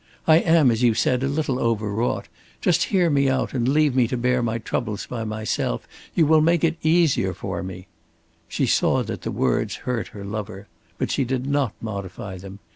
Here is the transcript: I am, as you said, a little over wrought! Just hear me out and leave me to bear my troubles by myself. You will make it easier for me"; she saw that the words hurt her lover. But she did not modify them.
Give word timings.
I 0.25 0.37
am, 0.37 0.71
as 0.71 0.81
you 0.81 0.95
said, 0.95 1.21
a 1.21 1.27
little 1.27 1.59
over 1.59 1.93
wrought! 1.93 2.27
Just 2.59 2.85
hear 2.85 3.07
me 3.07 3.29
out 3.29 3.53
and 3.53 3.67
leave 3.67 3.95
me 3.95 4.07
to 4.07 4.17
bear 4.17 4.41
my 4.41 4.57
troubles 4.57 5.05
by 5.05 5.23
myself. 5.23 5.87
You 6.15 6.25
will 6.25 6.41
make 6.41 6.63
it 6.63 6.77
easier 6.81 7.35
for 7.35 7.61
me"; 7.61 7.85
she 8.47 8.65
saw 8.65 9.03
that 9.03 9.21
the 9.21 9.29
words 9.29 9.75
hurt 9.85 10.07
her 10.07 10.25
lover. 10.25 10.65
But 10.97 11.11
she 11.11 11.23
did 11.23 11.45
not 11.45 11.73
modify 11.79 12.39
them. 12.39 12.57